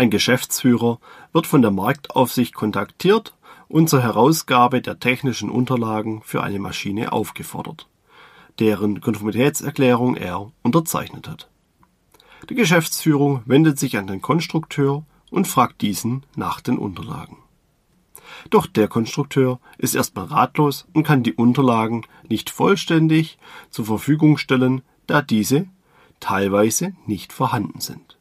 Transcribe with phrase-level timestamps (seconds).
[0.00, 0.98] Ein Geschäftsführer
[1.34, 3.36] wird von der Marktaufsicht kontaktiert
[3.68, 7.86] und zur Herausgabe der technischen Unterlagen für eine Maschine aufgefordert,
[8.60, 11.50] deren Konformitätserklärung er unterzeichnet hat.
[12.48, 17.36] Die Geschäftsführung wendet sich an den Konstrukteur und fragt diesen nach den Unterlagen.
[18.48, 23.36] Doch der Konstrukteur ist erstmal ratlos und kann die Unterlagen nicht vollständig
[23.68, 25.66] zur Verfügung stellen, da diese
[26.20, 28.16] teilweise nicht vorhanden sind.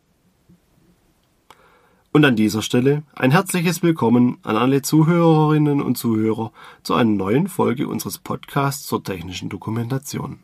[2.12, 6.52] Und an dieser Stelle ein herzliches Willkommen an alle Zuhörerinnen und Zuhörer
[6.82, 10.40] zu einer neuen Folge unseres Podcasts zur technischen Dokumentation.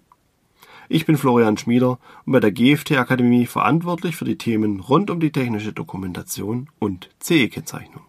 [0.90, 1.98] Ich bin Florian Schmieder
[2.28, 7.10] und bei der GFT Akademie verantwortlich für die Themen rund um die technische Dokumentation und
[7.20, 8.04] CE-Kennzeichnung.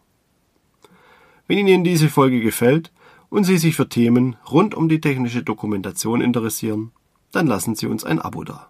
[1.47, 2.93] Wenn Ihnen diese Folge gefällt
[3.31, 6.93] und Sie sich für Themen rund um die technische Dokumentation interessieren,
[7.33, 8.69] dann lassen Sie uns ein Abo da.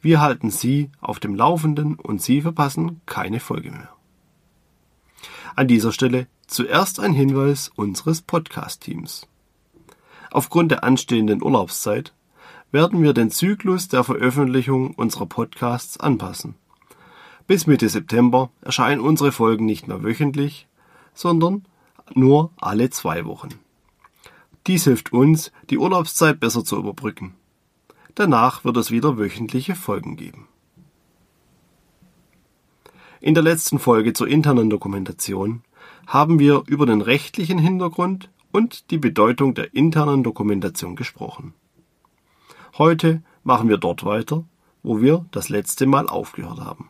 [0.00, 3.95] Wir halten Sie auf dem Laufenden und Sie verpassen keine Folge mehr.
[5.56, 9.26] An dieser Stelle zuerst ein Hinweis unseres Podcast-Teams.
[10.30, 12.12] Aufgrund der anstehenden Urlaubszeit
[12.72, 16.56] werden wir den Zyklus der Veröffentlichung unserer Podcasts anpassen.
[17.46, 20.68] Bis Mitte September erscheinen unsere Folgen nicht mehr wöchentlich,
[21.14, 21.64] sondern
[22.14, 23.48] nur alle zwei Wochen.
[24.66, 27.34] Dies hilft uns, die Urlaubszeit besser zu überbrücken.
[28.14, 30.48] Danach wird es wieder wöchentliche Folgen geben.
[33.26, 35.64] In der letzten Folge zur internen Dokumentation
[36.06, 41.52] haben wir über den rechtlichen Hintergrund und die Bedeutung der internen Dokumentation gesprochen.
[42.78, 44.44] Heute machen wir dort weiter,
[44.84, 46.88] wo wir das letzte Mal aufgehört haben.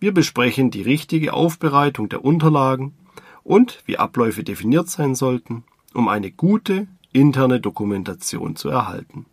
[0.00, 2.94] Wir besprechen die richtige Aufbereitung der Unterlagen
[3.42, 9.26] und wie Abläufe definiert sein sollten, um eine gute interne Dokumentation zu erhalten.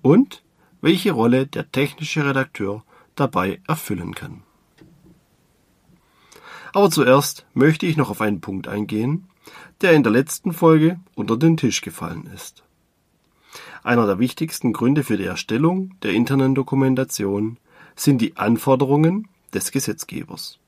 [0.00, 0.44] Und
[0.80, 2.84] welche Rolle der technische Redakteur
[3.16, 4.44] dabei erfüllen kann.
[6.72, 9.28] Aber zuerst möchte ich noch auf einen Punkt eingehen,
[9.80, 12.64] der in der letzten Folge unter den Tisch gefallen ist.
[13.82, 17.58] Einer der wichtigsten Gründe für die Erstellung der internen Dokumentation
[17.96, 20.58] sind die Anforderungen des Gesetzgebers.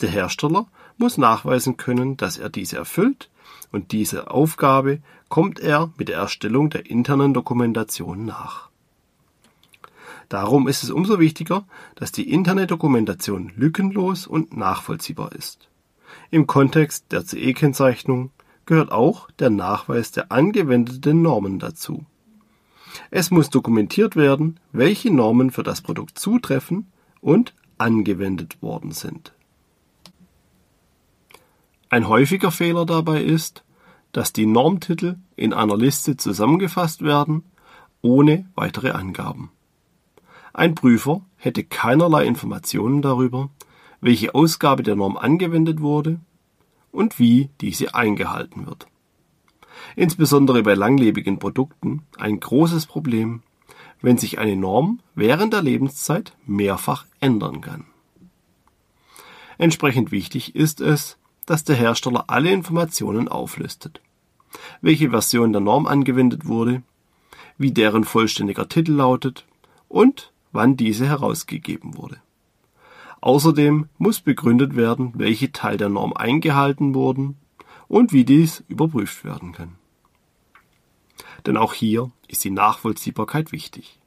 [0.00, 0.66] Der Hersteller
[0.98, 3.30] muss nachweisen können, dass er diese erfüllt,
[3.70, 8.71] und diese Aufgabe kommt er mit der Erstellung der internen Dokumentation nach.
[10.32, 15.68] Darum ist es umso wichtiger, dass die interne Dokumentation lückenlos und nachvollziehbar ist.
[16.30, 18.30] Im Kontext der CE-Kennzeichnung
[18.64, 22.06] gehört auch der Nachweis der angewendeten Normen dazu.
[23.10, 29.34] Es muss dokumentiert werden, welche Normen für das Produkt zutreffen und angewendet worden sind.
[31.90, 33.64] Ein häufiger Fehler dabei ist,
[34.12, 37.44] dass die Normtitel in einer Liste zusammengefasst werden,
[38.00, 39.50] ohne weitere Angaben.
[40.52, 43.50] Ein Prüfer hätte keinerlei Informationen darüber,
[44.00, 46.20] welche Ausgabe der Norm angewendet wurde
[46.90, 48.86] und wie diese eingehalten wird
[49.96, 53.42] insbesondere bei langlebigen Produkten, ein großes Problem,
[54.00, 57.84] wenn sich eine Norm während der Lebenszeit mehrfach ändern kann.
[59.58, 64.00] Entsprechend wichtig ist es, dass der Hersteller alle Informationen auflistet.
[64.80, 66.82] Welche Version der Norm angewendet wurde,
[67.58, 69.46] wie deren vollständiger Titel lautet
[69.88, 72.18] und wann diese herausgegeben wurde.
[73.20, 77.36] Außerdem muss begründet werden, welche Teil der Norm eingehalten wurden
[77.88, 79.76] und wie dies überprüft werden kann.
[81.46, 84.00] Denn auch hier ist die Nachvollziehbarkeit wichtig.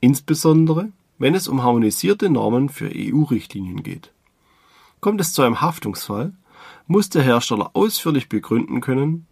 [0.00, 4.12] Insbesondere, wenn es um harmonisierte Normen für EU-Richtlinien geht.
[5.00, 6.32] Kommt es zu einem Haftungsfall,
[6.86, 9.26] muss der Hersteller ausführlich begründen können,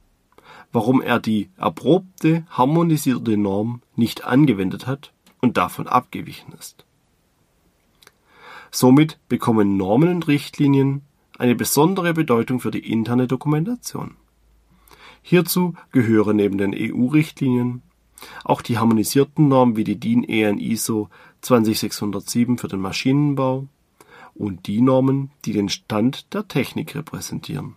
[0.73, 5.14] warum er die erprobte harmonisierte Norm nicht angewendet hat
[5.45, 6.85] und davon abgewichen ist.
[8.71, 11.03] Somit bekommen Normen und Richtlinien
[11.39, 14.17] eine besondere Bedeutung für die interne Dokumentation.
[15.23, 17.83] Hierzu gehören neben den EU-Richtlinien
[18.43, 21.09] auch die harmonisierten Normen wie die DIN EN ISO
[21.43, 23.69] 20607 für den Maschinenbau
[24.35, 27.77] und die Normen, die den Stand der Technik repräsentieren.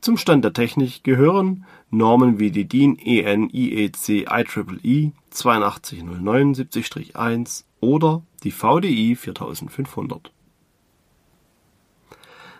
[0.00, 8.50] Zum Stand der Technik gehören Normen wie die DIN EN IEC IEEE 82079-1 oder die
[8.50, 10.32] VDI 4500.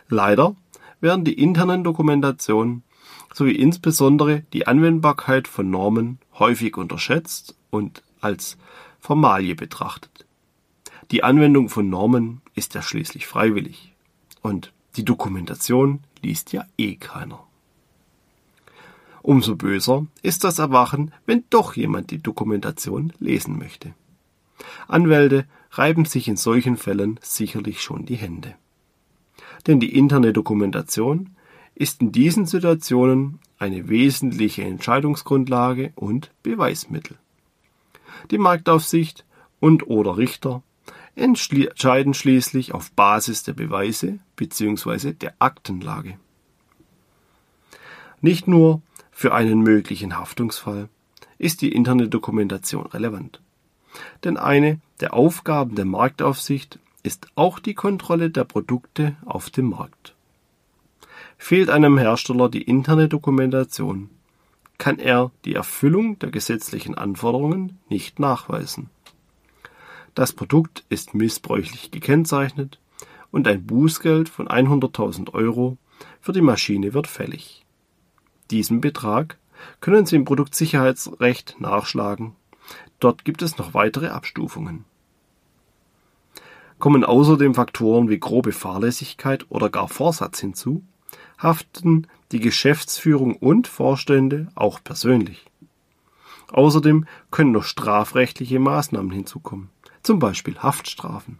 [0.08, 0.56] Leider
[1.00, 2.82] werden die internen Dokumentationen
[3.34, 8.58] sowie insbesondere die Anwendbarkeit von Normen häufig unterschätzt und als
[9.00, 10.26] Formalie betrachtet.
[11.10, 13.94] Die Anwendung von Normen ist ja schließlich freiwillig
[14.42, 17.44] und die Dokumentation liest ja eh keiner.
[19.22, 23.94] Umso böser ist das Erwachen, wenn doch jemand die Dokumentation lesen möchte.
[24.86, 28.54] Anwälte reiben sich in solchen Fällen sicherlich schon die Hände.
[29.66, 31.30] Denn die interne Dokumentation
[31.74, 37.16] ist in diesen Situationen eine wesentliche Entscheidungsgrundlage und Beweismittel.
[38.30, 39.24] Die Marktaufsicht
[39.60, 40.62] und oder Richter
[41.18, 45.12] entscheiden schließlich auf Basis der Beweise bzw.
[45.12, 46.18] der Aktenlage.
[48.20, 50.88] Nicht nur für einen möglichen Haftungsfall
[51.38, 53.40] ist die interne Dokumentation relevant.
[54.24, 60.14] Denn eine der Aufgaben der Marktaufsicht ist auch die Kontrolle der Produkte auf dem Markt.
[61.36, 64.10] Fehlt einem Hersteller die interne Dokumentation,
[64.76, 68.90] kann er die Erfüllung der gesetzlichen Anforderungen nicht nachweisen.
[70.18, 72.80] Das Produkt ist missbräuchlich gekennzeichnet
[73.30, 75.78] und ein Bußgeld von 100.000 Euro
[76.20, 77.64] für die Maschine wird fällig.
[78.50, 79.38] Diesen Betrag
[79.80, 82.34] können Sie im Produktsicherheitsrecht nachschlagen.
[82.98, 84.86] Dort gibt es noch weitere Abstufungen.
[86.80, 90.82] Kommen außerdem Faktoren wie grobe Fahrlässigkeit oder gar Vorsatz hinzu,
[91.40, 95.46] haften die Geschäftsführung und Vorstände auch persönlich.
[96.50, 99.70] Außerdem können noch strafrechtliche Maßnahmen hinzukommen,
[100.02, 101.38] zum Beispiel Haftstrafen.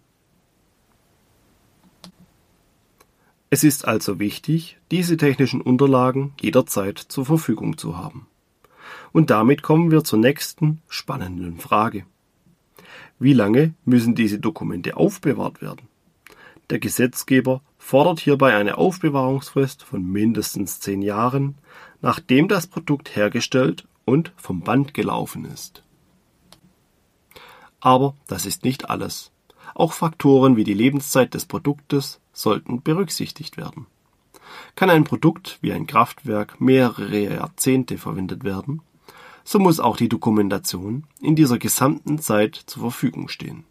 [3.50, 8.26] Es ist also wichtig, diese technischen Unterlagen jederzeit zur Verfügung zu haben.
[9.12, 12.04] Und damit kommen wir zur nächsten spannenden Frage.
[13.18, 15.88] Wie lange müssen diese Dokumente aufbewahrt werden?
[16.70, 21.56] Der Gesetzgeber fordert hierbei eine Aufbewahrungsfrist von mindestens zehn Jahren,
[22.02, 25.82] nachdem das Produkt hergestellt und vom Band gelaufen ist.
[27.80, 29.30] Aber das ist nicht alles.
[29.74, 33.86] Auch Faktoren wie die Lebenszeit des Produktes sollten berücksichtigt werden.
[34.74, 38.82] Kann ein Produkt wie ein Kraftwerk mehrere Jahrzehnte verwendet werden,
[39.44, 43.64] so muss auch die Dokumentation in dieser gesamten Zeit zur Verfügung stehen.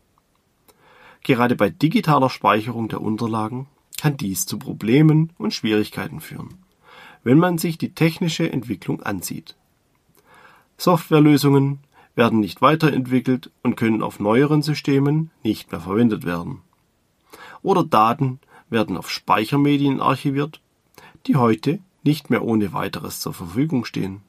[1.24, 3.68] Gerade bei digitaler Speicherung der Unterlagen
[4.00, 6.56] kann dies zu Problemen und Schwierigkeiten führen,
[7.24, 9.56] wenn man sich die technische Entwicklung ansieht.
[10.77, 11.80] Softwarelösungen
[12.18, 16.62] werden nicht weiterentwickelt und können auf neueren Systemen nicht mehr verwendet werden.
[17.62, 20.60] Oder Daten werden auf Speichermedien archiviert,
[21.28, 24.22] die heute nicht mehr ohne weiteres zur Verfügung stehen.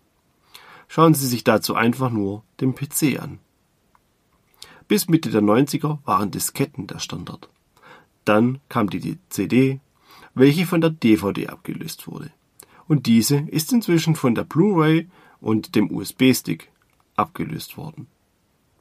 [0.87, 3.39] Schauen Sie sich dazu einfach nur den PC an.
[4.87, 7.49] Bis Mitte der 90er waren Disketten der Standard.
[8.27, 9.81] Dann kam die CD,
[10.35, 12.31] welche von der DVD abgelöst wurde.
[12.87, 15.09] Und diese ist inzwischen von der Blu-ray
[15.41, 16.71] und dem USB-Stick
[17.19, 18.07] abgelöst worden.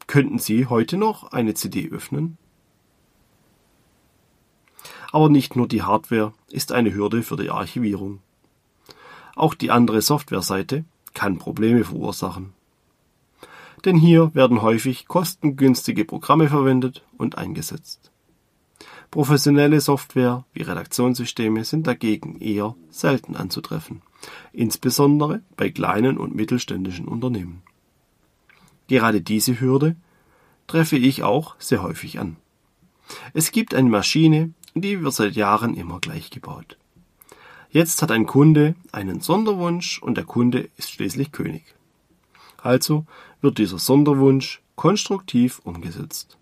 [0.08, 2.38] Könnten Sie heute noch eine CD öffnen?
[5.12, 8.20] Aber nicht nur die Hardware ist eine Hürde für die Archivierung.
[9.36, 12.54] Auch die andere Softwareseite kann Probleme verursachen.
[13.86, 18.12] Denn hier werden häufig kostengünstige Programme verwendet und eingesetzt.
[19.12, 24.02] Professionelle Software wie Redaktionssysteme sind dagegen eher selten anzutreffen,
[24.52, 27.64] insbesondere bei kleinen und mittelständischen Unternehmen.
[28.88, 29.96] Gerade diese Hürde
[30.68, 32.38] treffe ich auch sehr häufig an.
[33.34, 36.78] Es gibt eine Maschine, die wird seit Jahren immer gleich gebaut.
[37.70, 41.76] Jetzt hat ein Kunde einen Sonderwunsch und der Kunde ist schließlich König.
[42.58, 43.06] Also
[43.42, 46.38] wird dieser Sonderwunsch konstruktiv umgesetzt.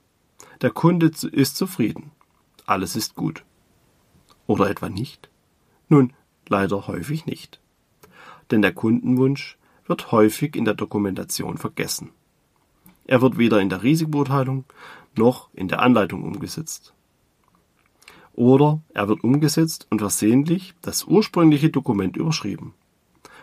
[0.61, 2.11] Der Kunde ist zufrieden.
[2.65, 3.43] Alles ist gut.
[4.47, 5.29] Oder etwa nicht?
[5.89, 6.13] Nun,
[6.47, 7.59] leider häufig nicht.
[8.51, 12.11] Denn der Kundenwunsch wird häufig in der Dokumentation vergessen.
[13.05, 14.65] Er wird weder in der Risikobeurteilung
[15.15, 16.93] noch in der Anleitung umgesetzt.
[18.33, 22.73] Oder er wird umgesetzt und versehentlich das ursprüngliche Dokument überschrieben.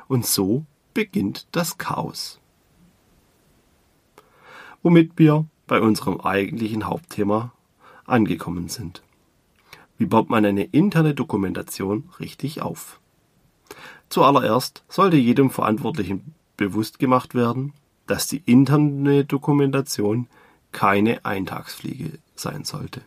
[0.08, 2.40] Und so beginnt das Chaos.
[4.82, 7.52] Womit wir bei unserem eigentlichen Hauptthema
[8.04, 9.02] angekommen sind.
[9.96, 13.00] Wie baut man eine interne Dokumentation richtig auf?
[14.08, 17.72] Zuallererst sollte jedem Verantwortlichen bewusst gemacht werden,
[18.06, 20.26] dass die interne Dokumentation
[20.72, 23.02] keine Eintagsfliege sein sollte.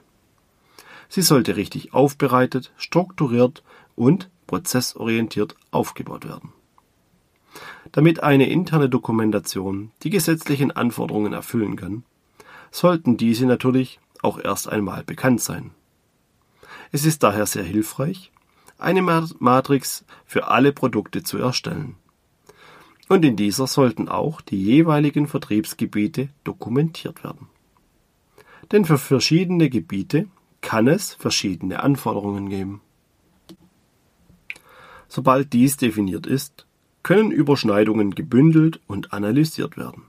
[1.09, 3.63] Sie sollte richtig aufbereitet, strukturiert
[3.95, 6.53] und prozessorientiert aufgebaut werden.
[7.91, 12.03] Damit eine interne Dokumentation die gesetzlichen Anforderungen erfüllen kann,
[12.71, 15.71] sollten diese natürlich auch erst einmal bekannt sein.
[16.91, 18.31] Es ist daher sehr hilfreich,
[18.77, 21.95] eine Matrix für alle Produkte zu erstellen
[23.07, 27.47] und in dieser sollten auch die jeweiligen Vertriebsgebiete dokumentiert werden.
[28.71, 30.27] Denn für verschiedene Gebiete
[30.61, 32.81] kann es verschiedene Anforderungen geben.
[35.07, 36.65] Sobald dies definiert ist,
[37.03, 40.03] können Überschneidungen gebündelt und analysiert werden.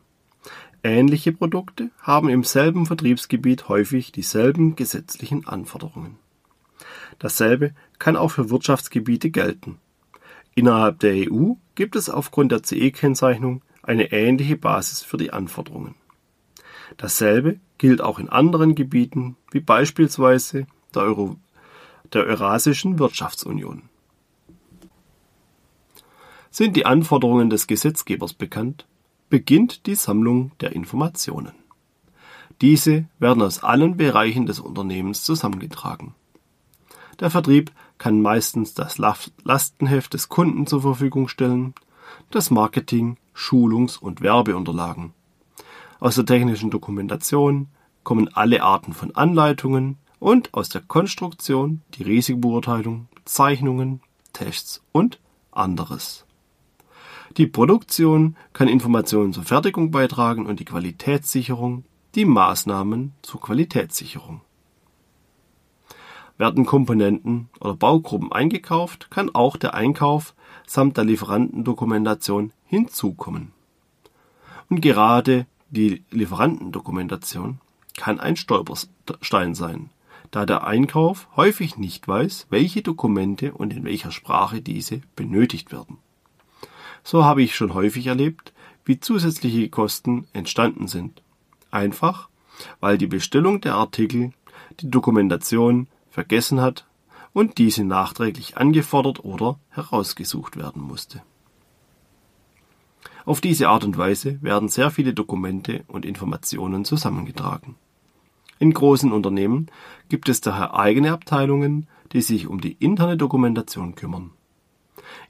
[0.83, 6.17] Ähnliche Produkte haben im selben Vertriebsgebiet häufig dieselben gesetzlichen Anforderungen.
[7.19, 9.79] Dasselbe kann auch für Wirtschaftsgebiete gelten.
[10.55, 15.95] Innerhalb der EU gibt es aufgrund der CE-Kennzeichnung eine ähnliche Basis für die Anforderungen.
[16.97, 21.37] Dasselbe gilt auch in anderen Gebieten, wie beispielsweise der, Euro
[22.13, 23.83] der Eurasischen Wirtschaftsunion.
[26.51, 28.87] Sind die Anforderungen des Gesetzgebers bekannt,
[29.29, 31.53] beginnt die Sammlung der Informationen.
[32.63, 36.15] Diese werden aus allen Bereichen des Unternehmens zusammengetragen.
[37.21, 41.75] Der Vertrieb kann meistens das Lastenheft des Kunden zur Verfügung stellen,
[42.31, 45.13] das Marketing, Schulungs- und Werbeunterlagen.
[45.99, 47.69] Aus der technischen Dokumentation
[48.03, 54.01] kommen alle Arten von Anleitungen und aus der Konstruktion die Risikobeurteilung, Zeichnungen,
[54.33, 55.19] Tests und
[55.51, 56.25] anderes.
[57.37, 61.85] Die Produktion kann Informationen zur Fertigung beitragen und die Qualitätssicherung
[62.15, 64.41] die Maßnahmen zur Qualitätssicherung.
[66.39, 70.35] Werden Komponenten oder Baugruppen eingekauft, kann auch der Einkauf
[70.67, 73.53] samt der Lieferantendokumentation hinzukommen.
[74.69, 77.61] Und gerade die Lieferantendokumentation
[77.97, 79.91] kann ein Stolperstein sein,
[80.31, 85.99] da der Einkauf häufig nicht weiß, welche Dokumente und in welcher Sprache diese benötigt werden.
[87.03, 88.53] So habe ich schon häufig erlebt,
[88.85, 91.23] wie zusätzliche Kosten entstanden sind.
[91.71, 92.29] Einfach,
[92.81, 94.33] weil die Bestellung der Artikel
[94.81, 96.87] die Dokumentation vergessen hat
[97.35, 101.23] und diese nachträglich angefordert oder herausgesucht werden musste.
[103.27, 107.75] Auf diese Art und Weise werden sehr viele Dokumente und Informationen zusammengetragen.
[108.59, 109.67] In großen Unternehmen
[110.09, 114.31] gibt es daher eigene Abteilungen, die sich um die interne Dokumentation kümmern.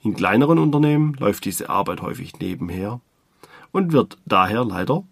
[0.05, 3.01] In kleineren Unternehmen läuft diese Arbeit häufig nebenher
[3.73, 5.03] und wird daher leider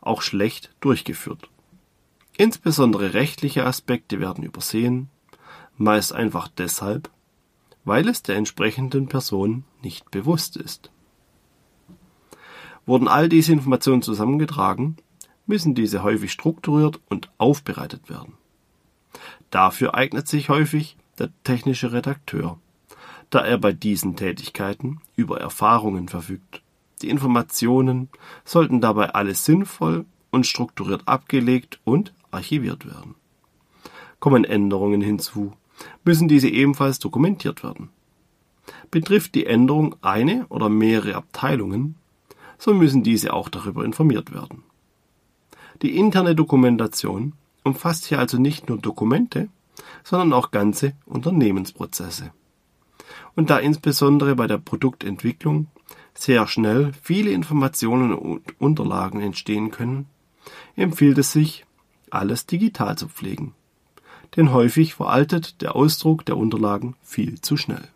[0.00, 1.48] auch schlecht durchgeführt.
[2.38, 5.10] Insbesondere rechtliche Aspekte werden übersehen,
[5.76, 7.10] meist einfach deshalb,
[7.84, 10.90] weil es der entsprechenden Person nicht bewusst ist.
[12.86, 14.96] Wurden all diese Informationen zusammengetragen,
[15.44, 18.32] müssen diese häufig strukturiert und aufbereitet werden.
[19.50, 22.58] Dafür eignet sich häufig der technische Redakteur
[23.30, 26.62] da er bei diesen Tätigkeiten über Erfahrungen verfügt.
[27.02, 28.08] Die Informationen
[28.44, 33.14] sollten dabei alle sinnvoll und strukturiert abgelegt und archiviert werden.
[34.20, 35.52] Kommen Änderungen hinzu,
[36.04, 37.90] müssen diese ebenfalls dokumentiert werden.
[38.90, 41.94] Betrifft die Änderung eine oder mehrere Abteilungen,
[42.58, 44.64] so müssen diese auch darüber informiert werden.
[45.82, 49.48] Die interne Dokumentation umfasst hier also nicht nur Dokumente,
[50.02, 52.32] sondern auch ganze Unternehmensprozesse
[53.38, 55.68] und da insbesondere bei der Produktentwicklung
[56.12, 60.06] sehr schnell viele Informationen und Unterlagen entstehen können,
[60.74, 61.64] empfiehlt es sich,
[62.12, 63.54] alles digital zu pflegen.
[64.36, 67.88] Denn häufig veraltet der Ausdruck der Unterlagen viel zu schnell.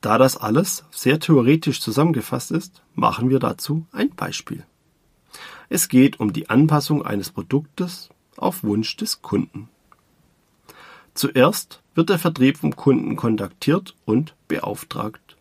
[0.00, 4.66] Da das alles sehr theoretisch zusammengefasst ist, machen wir dazu ein Beispiel.
[5.68, 9.68] Es geht um die Anpassung eines Produktes auf Wunsch des Kunden.
[11.14, 15.36] Zuerst wird der Vertrieb vom Kunden kontaktiert und beauftragt.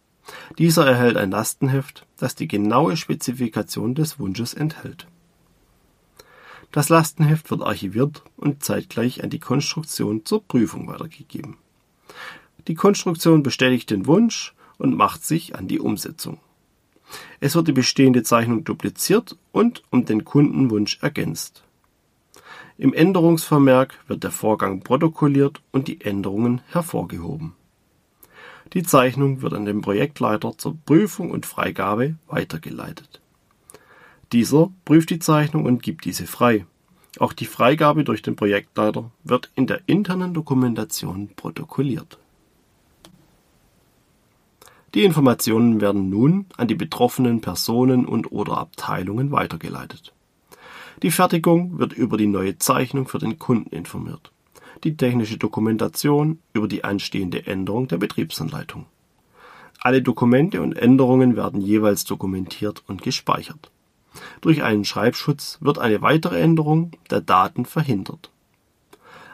[0.58, 5.08] Dieser erhält ein Lastenheft, das die genaue Spezifikation des Wunsches enthält.
[6.72, 11.58] Das Lastenheft wird archiviert und zeitgleich an die Konstruktion zur Prüfung weitergegeben.
[12.68, 16.40] Die Konstruktion bestätigt den Wunsch und macht sich an die Umsetzung.
[17.40, 21.64] Es wird die bestehende Zeichnung dupliziert und um den Kundenwunsch ergänzt.
[22.78, 27.54] Im Änderungsvermerk wird der Vorgang protokolliert und die Änderungen hervorgehoben.
[28.74, 33.21] Die Zeichnung wird an den Projektleiter zur Prüfung und Freigabe weitergeleitet.
[34.32, 36.66] Dieser prüft die Zeichnung und gibt diese frei.
[37.20, 42.18] Auch die Freigabe durch den Projektleiter wird in der internen Dokumentation protokolliert.
[44.94, 50.14] Die Informationen werden nun an die betroffenen Personen und/oder Abteilungen weitergeleitet
[51.04, 54.32] die Fertigung wird über die neue Zeichnung für den Kunden informiert,
[54.84, 58.86] die technische Dokumentation über die anstehende Änderung der Betriebsanleitung.
[59.80, 63.72] Alle Dokumente und Änderungen werden jeweils dokumentiert und gespeichert.
[64.42, 68.32] Durch einen Schreibschutz wird eine weitere Änderung der Daten verhindert.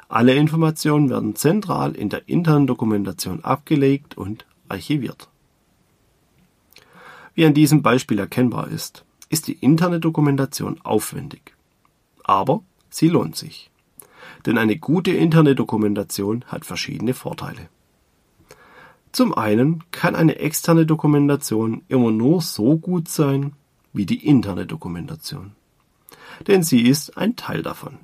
[0.10, 5.28] Alle Informationen werden zentral in der internen Dokumentation abgelegt und archiviert.
[7.34, 11.58] Wie an diesem Beispiel erkennbar ist, ist die interne Dokumentation aufwendig
[12.28, 13.72] aber sie lohnt sich.
[14.46, 17.70] Denn eine gute interne Dokumentation hat verschiedene Vorteile.
[19.14, 23.54] Zum einen kann eine externe Dokumentation immer nur so gut sein,
[23.94, 25.54] wie die interne Dokumentation.
[26.48, 27.98] Denn sie ist ein Teil davon.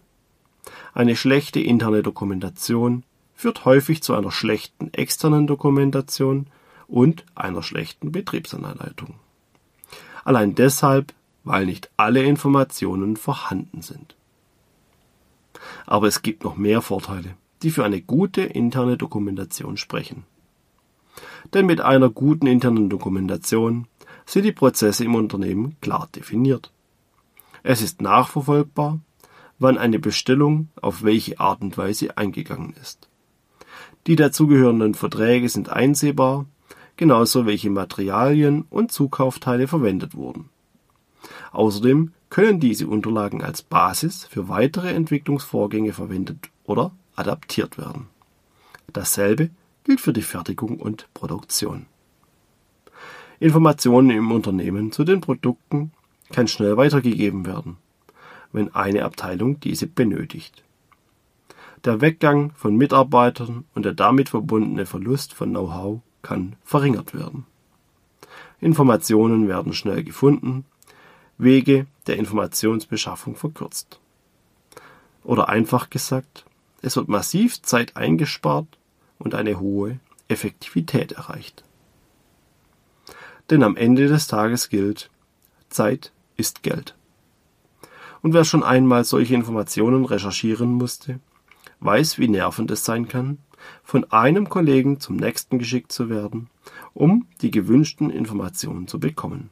[0.93, 3.03] Eine schlechte interne Dokumentation
[3.35, 6.47] führt häufig zu einer schlechten externen Dokumentation
[6.87, 9.15] und einer schlechten Betriebsanleitung.
[10.23, 11.13] Allein deshalb,
[11.43, 14.15] weil nicht alle Informationen vorhanden sind.
[15.85, 20.23] Aber es gibt noch mehr Vorteile, die für eine gute interne Dokumentation sprechen.
[21.53, 23.87] Denn mit einer guten internen Dokumentation
[24.25, 26.71] sind die Prozesse im Unternehmen klar definiert.
[27.63, 28.99] Es ist nachverfolgbar,
[29.59, 33.07] wann eine Bestellung auf welche Art und Weise eingegangen ist.
[34.07, 36.45] Die dazugehörenden Verträge sind einsehbar,
[36.97, 40.49] genauso welche Materialien und Zukaufteile verwendet wurden.
[41.51, 48.07] Außerdem können diese Unterlagen als Basis für weitere Entwicklungsvorgänge verwendet oder adaptiert werden.
[48.91, 49.49] Dasselbe
[49.83, 51.85] gilt für die Fertigung und Produktion.
[53.39, 55.91] Informationen im Unternehmen zu den Produkten
[56.31, 57.77] kann schnell weitergegeben werden,
[58.51, 60.63] wenn eine Abteilung diese benötigt.
[61.83, 67.45] Der Weggang von Mitarbeitern und der damit verbundene Verlust von Know-how kann verringert werden.
[68.61, 70.65] Informationen werden schnell gefunden,
[71.37, 73.99] Wege der Informationsbeschaffung verkürzt.
[75.23, 76.45] Oder einfach gesagt,
[76.81, 78.67] es wird massiv Zeit eingespart
[79.19, 81.63] und eine hohe Effektivität erreicht.
[83.49, 85.09] Denn am Ende des Tages gilt,
[85.69, 86.95] Zeit ist Geld.
[88.21, 91.19] Und wer schon einmal solche Informationen recherchieren musste,
[91.81, 93.37] weiß, wie nervend es sein kann,
[93.83, 96.49] von einem Kollegen zum nächsten geschickt zu werden,
[96.93, 99.49] um die gewünschten Informationen zu bekommen.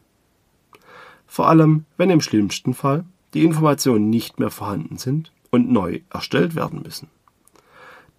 [1.28, 6.56] Vor allem, wenn im schlimmsten Fall die Informationen nicht mehr vorhanden sind und neu erstellt
[6.56, 7.10] werden müssen.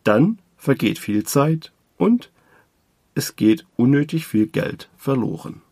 [0.04, 2.30] Dann vergeht viel Zeit und
[3.14, 5.62] es geht unnötig viel Geld verloren.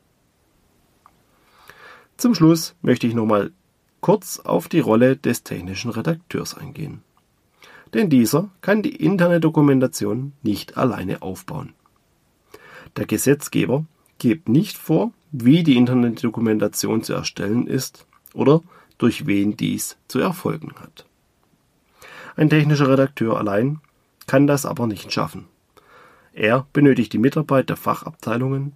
[2.16, 3.52] Zum Schluss möchte ich nochmal
[4.00, 7.02] kurz auf die Rolle des technischen Redakteurs eingehen
[7.94, 11.74] denn dieser kann die interne Dokumentation nicht alleine aufbauen.
[12.96, 13.84] Der Gesetzgeber
[14.18, 18.62] gibt nicht vor, wie die interne Dokumentation zu erstellen ist oder
[18.98, 21.06] durch wen dies zu erfolgen hat.
[22.36, 23.80] Ein technischer Redakteur allein
[24.26, 25.46] kann das aber nicht schaffen.
[26.32, 28.72] Er benötigt die Mitarbeit der Fachabteilungen,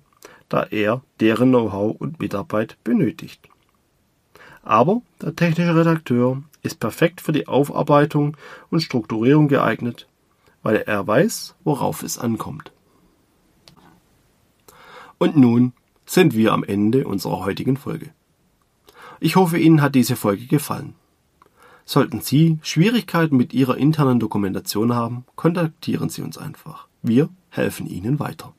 [0.49, 3.49] da er deren Know-how und Mitarbeit benötigt.
[4.62, 8.37] Aber der technische Redakteur ist perfekt für die Aufarbeitung
[8.71, 10.09] und Strukturierung geeignet,
[10.62, 12.73] weil er weiß, worauf es ankommt.
[15.19, 15.73] Und nun
[16.07, 18.11] sind wir am Ende unserer heutigen Folge.
[19.21, 20.95] Ich hoffe, Ihnen hat diese Folge gefallen.
[21.85, 26.88] Sollten Sie Schwierigkeiten mit Ihrer internen Dokumentation haben, kontaktieren Sie uns einfach.
[27.07, 28.55] Wir helfen Ihnen weiter.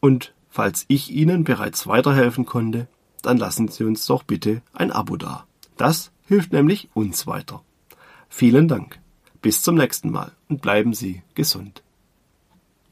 [0.00, 2.88] Und falls ich Ihnen bereits weiterhelfen konnte,
[3.22, 5.46] dann lassen Sie uns doch bitte ein Abo da.
[5.76, 7.62] Das hilft nämlich uns weiter.
[8.28, 8.98] Vielen Dank.
[9.40, 11.84] Bis zum nächsten Mal und bleiben Sie gesund.